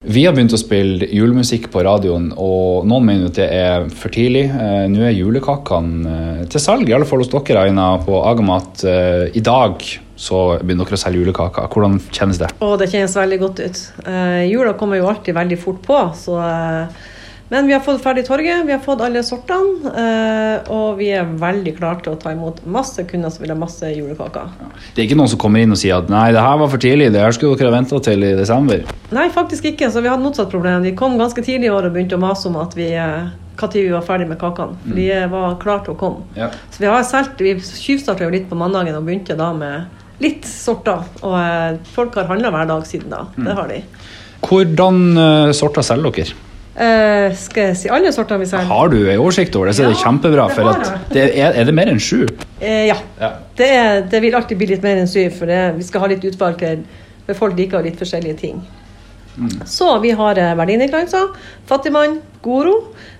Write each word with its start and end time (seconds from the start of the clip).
Vi 0.00 0.22
har 0.24 0.32
begynt 0.32 0.54
å 0.56 0.56
spille 0.56 1.04
julemusikk 1.12 1.66
på 1.74 1.82
radioen, 1.84 2.30
og 2.40 2.86
noen 2.88 3.04
mener 3.04 3.28
at 3.28 3.36
det 3.36 3.48
er 3.52 3.82
for 3.92 4.08
tidlig. 4.08 4.46
Eh, 4.48 4.86
Nå 4.88 5.02
er 5.04 5.12
julekakene 5.12 6.14
eh, 6.14 6.38
til 6.48 6.62
salg, 6.64 6.88
i 6.88 6.94
alle 6.96 7.04
fall 7.04 7.20
hos 7.20 7.28
dere 7.28 7.66
Aina, 7.66 7.90
på 8.00 8.22
Agamat. 8.24 8.80
Eh, 8.88 9.26
I 9.36 9.42
dag 9.44 9.84
så 10.16 10.38
begynner 10.62 10.88
dere 10.88 10.96
å 10.96 11.02
selge 11.02 11.20
julekaker. 11.20 11.68
Hvordan 11.68 12.00
kjennes 12.16 12.40
det? 12.40 12.48
Og 12.64 12.78
det 12.80 12.88
kjennes 12.94 13.18
veldig 13.20 13.40
godt 13.44 13.60
ut. 13.60 13.82
Jula 14.48 14.72
kommer 14.80 15.02
jo 15.02 15.10
alltid 15.12 15.36
veldig 15.36 15.60
fort 15.60 15.84
på, 15.84 16.00
så 16.16 16.40
Men 17.50 17.66
vi 17.66 17.72
har 17.72 17.80
fått 17.82 17.98
ferdig 18.02 18.22
torget, 18.28 18.60
vi 18.66 18.72
har 18.72 18.78
fått 18.78 19.00
alle 19.02 19.24
sortene, 19.26 19.90
eh, 19.90 20.68
og 20.70 21.00
vi 21.00 21.08
er 21.18 21.26
veldig 21.26 21.72
klare 21.80 21.98
til 22.04 22.14
å 22.14 22.18
ta 22.22 22.30
imot 22.30 22.60
masse 22.70 23.02
kunder 23.10 23.32
som 23.34 23.42
vil 23.42 23.50
ha 23.50 23.56
masse 23.58 23.88
julekaker. 23.90 24.52
Det 24.94 25.02
er 25.02 25.08
ikke 25.08 25.16
noen 25.18 25.32
som 25.32 25.40
kommer 25.42 25.64
inn 25.64 25.74
og 25.74 25.80
sier 25.80 25.96
at 25.98 26.12
nei, 26.12 26.28
det 26.36 26.44
her 26.44 26.60
var 26.60 26.68
for 26.70 26.82
tidlig, 26.82 27.08
det 27.10 27.24
her 27.24 27.34
skulle 27.34 27.58
dere 27.58 27.72
ha 27.72 27.74
venta 27.74 27.98
til 28.06 28.22
i 28.22 28.36
desember. 28.38 28.84
Nei, 29.10 29.24
faktisk 29.34 29.66
ikke. 29.72 29.88
Så 29.90 29.98
vi 29.98 30.12
hadde 30.12 30.22
motsatt 30.22 30.52
problem. 30.52 30.84
De 30.86 30.92
kom 30.94 31.16
ganske 31.18 31.42
tidlig 31.42 31.66
i 31.66 31.72
år 31.74 31.88
og 31.88 31.96
begynte 31.96 32.14
å 32.20 32.22
mase 32.22 32.46
om 32.46 32.58
at 32.60 32.76
vi 32.78 32.86
eh, 32.94 33.32
når 33.60 33.74
vi 33.74 33.82
var 33.92 34.04
ferdig 34.06 34.28
med 34.30 34.38
kakene. 34.40 34.78
For 34.84 35.00
de 35.00 35.06
eh, 35.16 35.26
var 35.32 35.56
klare 35.64 35.84
til 35.88 35.96
å 35.96 35.98
komme. 35.98 36.22
Ja. 36.38 36.52
Så 36.70 36.84
vi 36.84 36.88
har 36.88 37.02
solgt 37.08 37.42
Vi 37.42 37.56
tjuvstarta 37.58 38.28
jo 38.28 38.30
litt 38.30 38.46
på 38.48 38.58
mandagen 38.60 38.94
og 38.94 39.08
begynte 39.08 39.34
da 39.36 39.50
med 39.58 40.22
litt 40.22 40.46
sorter. 40.46 41.02
Og 41.26 41.82
folk 41.96 42.14
har 42.20 42.30
handla 42.30 42.54
hver 42.54 42.70
dag 42.70 42.86
siden 42.86 43.10
da. 43.10 43.24
Det 43.34 43.58
har 43.58 43.74
de. 43.74 43.80
Hvordan 44.46 45.52
sorter 45.58 45.84
selger 45.90 46.14
dere? 46.20 46.38
Eh, 46.80 47.34
skal 47.36 47.70
jeg 47.70 47.76
si 47.76 47.90
alle 47.92 48.08
sorter 48.14 48.40
vi 48.40 48.46
selger? 48.48 48.68
Har 48.70 48.88
du 48.88 48.96
en 49.02 49.20
oversikt 49.20 49.56
over 49.58 49.68
det, 49.68 49.76
så 49.76 49.84
er 49.84 49.92
det 49.92 50.00
kjempebra. 50.00 50.46
det 50.48 50.56
For 50.56 51.12
det 51.12 51.24
er, 51.28 51.52
er 51.52 51.68
det 51.68 51.74
mer 51.76 51.90
enn 51.92 52.00
sju? 52.00 52.24
Uh, 52.62 52.86
ja. 52.88 52.96
Ja. 53.20 53.30
Det, 53.58 53.68
er, 53.68 54.00
det 54.08 54.22
vil 54.24 54.36
alltid 54.38 54.60
bli 54.60 54.70
litt 54.72 54.86
mer 54.86 55.02
enn 55.02 55.10
syv, 55.10 55.34
for 55.36 55.50
det, 55.50 55.60
vi 55.76 55.84
skal 55.84 56.06
ha 56.06 56.10
litt 56.14 56.24
utvalg 56.24 56.60
til 56.62 57.36
folk 57.36 57.54
liker 57.58 57.84
litt 57.84 58.00
forskjellige 58.00 58.38
ting. 58.40 58.62
Så 59.68 59.86
vi 60.02 60.10
har 60.16 60.40
uh, 60.40 60.54
verdinekranser, 60.58 61.28
fattigmann, 61.68 62.18
goro, 62.44 62.74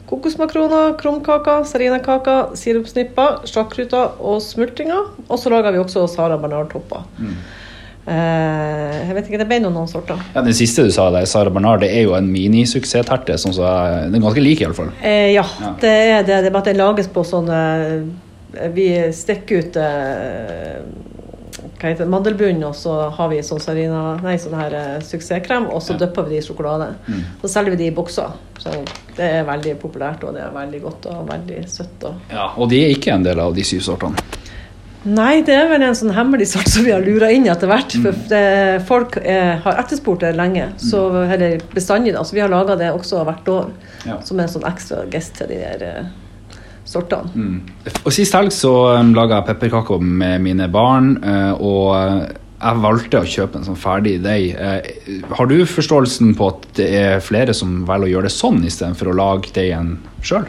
kokosmakroner, 0.08 0.96
krumkaker, 1.00 1.62
serinakaker, 1.68 2.56
sirupsnipper, 2.58 3.44
sjakkruter 3.48 4.16
og 4.24 4.40
smultringer. 4.44 5.12
Og 5.28 5.38
så 5.38 5.52
lager 5.52 5.76
vi 5.76 5.84
også 5.84 6.08
Sara 6.10 6.40
Bernard-topper. 6.40 7.04
Eh, 8.10 8.69
jeg 9.06 9.14
vet 9.16 9.28
ikke, 9.30 9.38
det 9.42 9.48
ble 9.50 9.58
noen, 9.64 9.88
sorter. 9.88 10.18
Ja, 10.34 10.42
Den 10.46 10.54
siste 10.54 10.84
du 10.86 10.90
sa, 10.94 11.10
der, 11.10 11.24
Sara 11.26 11.50
Bernard, 11.50 11.80
det 11.84 11.90
er 11.96 12.02
jo 12.06 12.14
en 12.18 12.30
minisuksessterte. 12.32 13.36
Sånn 13.40 13.54
så 13.56 13.66
den 14.06 14.14
er 14.20 14.24
ganske 14.26 14.42
lik, 14.44 14.60
iallfall. 14.64 14.90
Eh, 15.02 15.32
ja, 15.34 15.44
Ja. 15.60 15.74
det 15.80 15.90
er 15.90 16.22
det. 16.22 16.40
Det 16.44 16.46
er 16.46 16.50
bare 16.50 16.64
at 16.66 16.72
den 16.72 16.76
lages 16.80 17.08
på 17.08 17.24
sånn 17.24 17.48
eh, 17.50 18.02
Vi 18.74 18.88
stikker 19.12 19.58
ut 19.62 19.76
eh, 19.76 20.80
hva 21.80 21.88
heter 21.88 22.04
det, 22.04 22.10
mandelbunn, 22.12 22.58
og 22.68 22.74
så 22.76 22.92
har 23.16 23.28
vi 23.32 23.38
sånn 23.44 23.60
sarina, 23.62 24.18
nei, 24.22 24.34
sånn 24.40 24.52
her 24.58 24.74
eh, 24.76 24.98
suksesskrem, 25.04 25.68
og 25.72 25.80
så 25.80 25.94
Ja. 25.94 26.02
dypper 26.06 26.26
vi 26.28 26.34
det 26.36 26.42
i 26.44 26.46
sjokolade. 26.46 26.90
Mm. 27.08 27.22
Så 27.40 27.48
selger 27.48 27.70
vi 27.70 27.76
det 27.76 27.86
i 27.88 27.94
bokser. 27.96 28.34
Så 28.58 28.70
det 29.16 29.24
er 29.38 29.44
veldig 29.48 29.78
populært, 29.80 30.24
og 30.24 30.34
det 30.34 30.42
er 30.44 30.50
veldig 30.52 30.80
godt 30.82 31.06
og 31.06 31.26
veldig 31.30 31.62
søtt. 31.68 32.04
Og... 32.04 32.14
Ja, 32.30 32.50
Og 32.58 32.68
de 32.68 32.82
er 32.84 32.90
ikke 32.94 33.14
en 33.14 33.22
del 33.24 33.40
av 33.40 33.54
de 33.56 33.64
syv 33.64 33.80
sortene. 33.80 34.16
Nei, 35.08 35.40
det 35.46 35.54
er 35.56 35.68
vel 35.70 35.82
en 35.86 35.96
sånn 35.96 36.12
hemmelig 36.12 36.50
sort 36.50 36.68
som 36.68 36.84
vi 36.84 36.92
har 36.92 37.00
lura 37.00 37.30
inn 37.32 37.46
etter 37.48 37.70
hvert. 37.70 37.94
For 38.04 38.16
det, 38.28 38.42
folk 38.88 39.16
eh, 39.22 39.54
har 39.64 39.78
etterspurt 39.80 40.20
det 40.26 40.34
lenge, 40.36 40.66
så, 40.76 41.06
eller 41.24 41.62
bestandig. 41.72 42.12
da, 42.12 42.24
Så 42.24 42.36
vi 42.36 42.42
har 42.44 42.52
laga 42.52 42.76
det 42.76 42.90
også 42.92 43.24
hvert 43.24 43.48
år 43.48 43.70
Ja. 44.04 44.20
som 44.24 44.40
en 44.40 44.48
sånn 44.48 44.64
ekstra 44.68 45.06
gest 45.12 45.34
til 45.40 45.48
de 45.48 45.60
der 45.60 45.86
eh, 45.86 46.10
sortene. 46.84 47.32
Mm. 47.34 47.62
Og 48.04 48.12
Sist 48.12 48.36
helg 48.36 48.52
så 48.54 48.74
um, 48.98 49.14
laga 49.16 49.40
jeg 49.40 49.50
pepperkaker 49.54 50.04
med 50.04 50.40
mine 50.44 50.68
barn, 50.72 51.14
uh, 51.24 51.54
og 51.56 51.96
eh, 51.96 52.36
jeg 52.60 52.82
valgte 52.84 53.20
å 53.22 53.28
kjøpe 53.28 53.56
en 53.56 53.64
sånn 53.70 53.80
ferdig 53.80 54.18
deig. 54.24 54.52
Uh, 54.56 55.28
har 55.36 55.48
du 55.48 55.62
forståelsen 55.64 56.34
på 56.36 56.50
at 56.52 56.66
det 56.76 56.88
er 56.98 57.24
flere 57.24 57.56
som 57.56 57.82
velger 57.88 58.08
å 58.08 58.12
gjøre 58.16 58.28
det 58.28 58.36
sånn 58.36 58.60
istedenfor 58.68 59.12
å 59.12 59.16
lage 59.20 59.54
deigen 59.56 59.98
sjøl? 60.20 60.48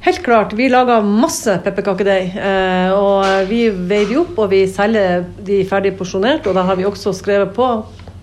Helt 0.00 0.22
klart. 0.22 0.52
Vi 0.52 0.68
lager 0.70 1.02
masse 1.02 1.56
pepperkakedeig. 1.64 2.36
Eh, 2.38 2.92
og 2.94 3.48
vi 3.50 3.64
veier 3.70 4.06
de 4.08 4.18
opp, 4.20 4.36
og 4.38 4.52
vi 4.52 4.62
selger 4.70 5.24
de 5.44 5.58
ferdig 5.66 5.96
porsjonert. 5.98 6.46
Og 6.46 6.54
da 6.54 6.62
har 6.68 6.78
vi 6.78 6.86
også 6.86 7.12
skrevet 7.16 7.50
på 7.56 7.66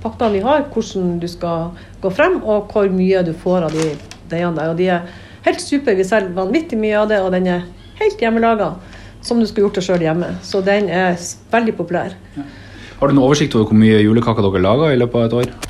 pakkene 0.05 0.37
vi 0.37 0.43
har, 0.45 0.67
hvordan 0.71 1.17
du 1.19 1.27
skal 1.27 1.73
gå 2.01 2.11
frem, 2.13 2.39
og 2.43 2.71
hvor 2.71 2.87
mye 2.93 3.25
du 3.27 3.33
får 3.35 3.67
av 3.67 3.75
de 3.75 3.89
deigene 4.31 4.55
der. 4.55 4.71
Og 4.71 4.79
de 4.79 4.89
er 4.95 5.11
helt 5.49 5.61
super. 5.61 5.97
Vi 5.97 6.07
selger 6.07 6.31
vanvittig 6.37 6.79
mye 6.79 7.01
av 7.01 7.11
det, 7.11 7.19
og 7.25 7.35
den 7.35 7.51
er 7.51 7.67
helt 7.99 8.23
hjemmelaga. 8.23 8.75
Som 9.25 9.41
du 9.41 9.47
skulle 9.49 9.67
gjort 9.67 9.79
det 9.81 9.85
sjøl 9.87 10.03
hjemme. 10.05 10.35
Så 10.45 10.61
den 10.63 10.87
er 10.87 11.19
veldig 11.51 11.75
populær. 11.75 12.13
Har 12.95 13.09
du 13.09 13.17
noen 13.17 13.25
oversikt 13.25 13.55
over 13.57 13.71
hvor 13.71 13.83
mye 13.83 13.99
julekaker 13.99 14.45
dere 14.45 14.63
lager 14.63 14.93
i 14.93 14.99
løpet 15.01 15.17
av 15.19 15.25
et 15.25 15.39
år? 15.41 15.64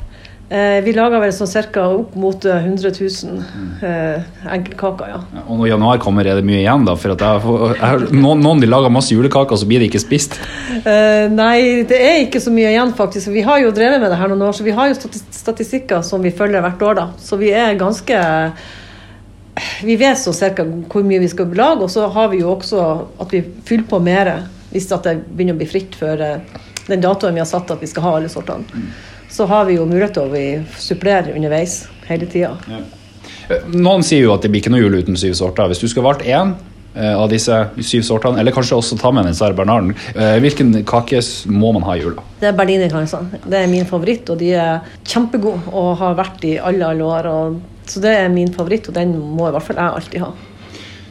Eh, 0.46 0.78
vi 0.86 0.92
lager 0.94 1.18
vel 1.18 1.32
sånn 1.34 1.50
ca. 1.74 1.88
opp 1.90 2.12
mot 2.14 2.44
eh, 2.46 2.62
100 2.62 2.92
000 2.94 3.40
eh, 3.82 4.26
enkeltkaker, 4.54 5.08
ja. 5.10 5.18
Ja, 5.34 5.42
Og 5.42 5.58
når 5.58 5.72
januar 5.72 5.98
kommer, 5.98 6.22
er 6.22 6.38
det 6.38 6.46
mye 6.46 6.60
igjen, 6.60 6.84
da? 6.86 6.94
For 6.94 7.16
at 7.16 7.24
jeg, 7.24 7.56
jeg, 7.80 8.12
noen, 8.14 8.44
noen 8.44 8.62
de 8.62 8.68
lager 8.70 8.92
masse 8.94 9.10
julekaker, 9.10 9.58
så 9.58 9.66
blir 9.66 9.82
det 9.82 9.88
ikke 9.90 10.04
spist. 10.04 10.38
Eh, 10.78 11.26
nei, 11.34 11.82
det 11.90 11.98
er 11.98 12.20
ikke 12.28 12.38
så 12.44 12.54
mye 12.54 12.70
igjen, 12.70 12.94
faktisk. 12.94 13.32
Vi 13.34 13.42
har 13.48 13.58
jo 13.64 13.72
drevet 13.74 13.98
med 13.98 14.14
det 14.14 14.20
her 14.20 14.30
noen 14.30 14.46
år, 14.46 14.54
så 14.54 14.66
vi 14.68 14.76
har 14.76 14.92
jo 14.92 14.98
statistikker 15.34 16.06
som 16.06 16.22
vi 16.22 16.30
følger 16.30 16.62
hvert 16.62 16.86
år. 16.92 17.00
da. 17.00 17.08
Så 17.18 17.40
vi 17.42 17.50
er 17.50 17.74
ganske 17.80 18.22
Vi 19.82 19.96
vet 19.96 20.18
så 20.20 20.34
cirka 20.36 20.66
hvor 20.68 21.02
mye 21.02 21.18
vi 21.22 21.32
skal 21.32 21.50
lage, 21.56 21.82
og 21.82 21.90
så 21.90 22.06
har 22.12 22.30
vi 22.30 22.42
jo 22.44 22.52
også 22.52 22.86
at 23.24 23.34
vi 23.34 23.42
fyller 23.66 23.88
på 23.88 23.98
mer 24.04 24.30
hvis 24.70 24.90
det 24.92 25.14
begynner 25.32 25.56
å 25.56 25.60
bli 25.62 25.68
fritt 25.70 25.94
før 25.96 26.20
eh, 26.22 26.56
den 26.86 27.02
datoen 27.02 27.34
vi 27.34 27.40
har 27.42 27.48
satt 27.48 27.70
at 27.72 27.80
vi 27.82 27.88
skal 27.90 28.04
ha 28.04 28.16
alle 28.18 28.30
sortene. 28.30 28.84
Så 29.36 29.44
har 29.50 29.66
vi 29.68 29.76
jo 29.76 29.84
mulighet 29.84 30.14
til 30.16 30.32
å 30.32 30.78
supplere 30.80 31.34
underveis 31.36 31.82
hele 32.08 32.28
tida. 32.30 32.54
Ja. 32.70 32.80
Noen 33.68 34.04
sier 34.06 34.24
jo 34.24 34.32
at 34.32 34.42
det 34.42 34.48
blir 34.52 34.62
ikke 34.62 34.72
noe 34.72 34.80
jul 34.80 34.96
uten 34.96 35.18
syv 35.20 35.36
sorter. 35.36 35.68
Hvis 35.68 35.82
du 35.82 35.90
skulle 35.90 36.06
valgt 36.06 36.24
én 36.24 36.54
eh, 36.96 37.12
av 37.12 37.28
disse 37.30 37.58
syv 37.84 38.06
sortene, 38.08 38.40
eller 38.40 38.54
kanskje 38.54 38.78
også 38.78 38.96
ta 38.98 39.12
med 39.14 39.28
den 39.28 39.36
Sara 39.36 39.54
Bernarden, 39.56 39.92
eh, 40.14 40.38
hvilken 40.42 40.72
kake 40.88 41.20
må 41.52 41.74
man 41.76 41.84
ha 41.86 41.98
i 41.98 42.02
jula? 42.02 42.24
Det 42.40 42.48
er 42.48 42.56
berlinerkransene. 42.56 43.42
Det 43.44 43.60
er 43.60 43.70
min 43.70 43.86
favoritt, 43.88 44.32
og 44.32 44.40
de 44.40 44.54
er 44.56 44.88
kjempegode 45.04 45.68
og 45.70 45.92
har 46.00 46.16
vært 46.18 46.46
i 46.48 46.56
alle, 46.56 46.88
alle 46.94 47.06
år. 47.06 47.28
Og, 47.30 47.60
så 47.86 48.02
det 48.02 48.16
er 48.16 48.32
min 48.32 48.54
favoritt, 48.56 48.88
og 48.88 48.96
den 48.96 49.12
må 49.20 49.50
i 49.50 49.54
hvert 49.54 49.68
fall 49.68 49.82
jeg 49.82 50.00
alltid 50.00 50.24
ha. 50.24 50.32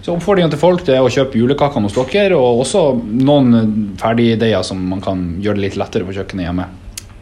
Så 0.06 0.13
Oppfordringen 0.13 0.52
til 0.53 0.62
folk 0.62 0.84
det 0.86 0.97
er 0.97 1.06
å 1.06 1.13
kjøpe 1.13 1.40
julekakene 1.40 1.88
hos 1.88 1.96
dere, 2.13 2.38
og 2.38 2.66
også 2.66 2.88
noen 3.25 3.94
ferdigdeiger 4.02 4.66
som 4.66 4.81
man 4.90 5.02
kan 5.02 5.24
gjøre 5.42 5.57
det 5.62 5.63
litt 5.69 5.80
lettere 5.81 6.06
på 6.09 6.18
kjøkkenet 6.18 6.50
hjemme. 6.50 6.68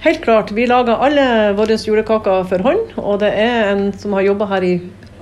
Helt 0.04 0.22
klart. 0.22 0.52
Vi 0.52 0.66
lager 0.68 1.00
alle 1.00 1.54
våre 1.56 1.78
julekaker 1.80 2.44
for 2.50 2.66
hånd, 2.66 2.90
og 3.00 3.22
det 3.22 3.30
er 3.40 3.70
en 3.72 3.86
som 3.96 4.12
har 4.18 4.26
jobba 4.26 4.50
her 4.50 4.66
i 4.68 4.74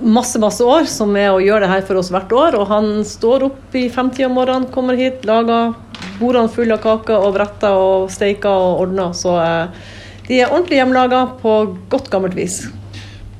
masse, 0.02 0.40
masse 0.42 0.64
år, 0.66 0.88
som 0.90 1.14
er 1.14 1.30
å 1.30 1.38
gjøre 1.38 1.62
det 1.62 1.70
her 1.70 1.84
for 1.86 2.00
oss 2.00 2.10
hvert 2.10 2.34
år. 2.34 2.56
Og 2.58 2.66
han 2.66 2.88
står 3.06 3.46
opp 3.46 3.76
i 3.78 3.84
femtida 3.94 4.26
om 4.26 4.34
morgenen, 4.40 4.66
kommer 4.74 4.98
hit, 4.98 5.22
lager 5.28 5.76
bordene 6.18 6.50
fulle 6.50 6.74
av 6.74 6.82
kaker 6.82 7.28
og 7.28 7.36
bretter 7.38 7.78
og 7.78 8.10
steiker 8.10 8.50
og 8.50 8.82
ordner. 8.88 9.14
Så 9.14 9.36
eh, 9.38 9.86
de 10.26 10.42
er 10.42 10.50
ordentlig 10.50 10.80
hjemmelaga 10.80 11.24
på 11.38 11.56
godt 11.92 12.10
gammelt 12.10 12.34
vis. 12.34 12.64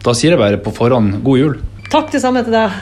Da 0.06 0.14
sier 0.14 0.36
jeg 0.36 0.42
bare 0.44 0.62
på 0.62 0.70
forhånd 0.78 1.24
god 1.26 1.42
jul. 1.42 1.58
Takk 1.90 2.14
det 2.14 2.22
samme 2.22 2.46
til 2.46 2.54
deg. 2.54 2.78